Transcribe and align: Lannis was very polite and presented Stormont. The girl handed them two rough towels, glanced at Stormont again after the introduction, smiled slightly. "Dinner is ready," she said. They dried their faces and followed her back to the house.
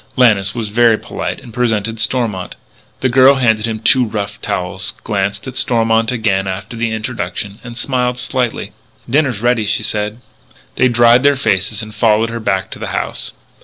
Lannis 0.15 0.55
was 0.55 0.69
very 0.69 0.97
polite 0.97 1.39
and 1.41 1.53
presented 1.53 1.99
Stormont. 1.99 2.55
The 3.01 3.07
girl 3.09 3.35
handed 3.35 3.65
them 3.65 3.79
two 3.79 4.03
rough 4.03 4.41
towels, 4.41 4.95
glanced 5.03 5.45
at 5.47 5.55
Stormont 5.55 6.11
again 6.11 6.47
after 6.47 6.75
the 6.75 6.91
introduction, 6.91 7.59
smiled 7.75 8.17
slightly. 8.17 8.71
"Dinner 9.07 9.29
is 9.29 9.41
ready," 9.43 9.65
she 9.67 9.83
said. 9.83 10.19
They 10.75 10.87
dried 10.87 11.21
their 11.21 11.35
faces 11.35 11.83
and 11.83 11.93
followed 11.93 12.31
her 12.31 12.39
back 12.39 12.71
to 12.71 12.79
the 12.79 12.87
house. 12.97 13.33